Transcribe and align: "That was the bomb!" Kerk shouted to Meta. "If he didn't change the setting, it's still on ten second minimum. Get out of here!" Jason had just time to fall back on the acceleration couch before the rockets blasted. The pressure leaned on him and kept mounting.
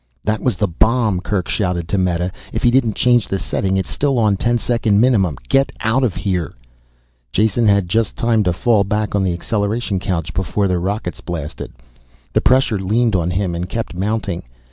"That 0.23 0.41
was 0.41 0.55
the 0.55 0.67
bomb!" 0.67 1.19
Kerk 1.19 1.47
shouted 1.47 1.87
to 1.89 1.97
Meta. 1.99 2.31
"If 2.51 2.63
he 2.63 2.71
didn't 2.71 2.95
change 2.95 3.27
the 3.27 3.37
setting, 3.37 3.77
it's 3.77 3.91
still 3.91 4.17
on 4.17 4.35
ten 4.35 4.57
second 4.57 4.99
minimum. 4.99 5.37
Get 5.47 5.71
out 5.79 6.03
of 6.03 6.15
here!" 6.15 6.55
Jason 7.31 7.67
had 7.67 7.87
just 7.87 8.15
time 8.15 8.41
to 8.45 8.51
fall 8.51 8.83
back 8.83 9.13
on 9.13 9.23
the 9.23 9.33
acceleration 9.33 9.99
couch 9.99 10.33
before 10.33 10.67
the 10.67 10.79
rockets 10.79 11.21
blasted. 11.21 11.71
The 12.33 12.41
pressure 12.41 12.79
leaned 12.79 13.15
on 13.15 13.29
him 13.29 13.53
and 13.53 13.69
kept 13.69 13.93
mounting. 13.93 14.41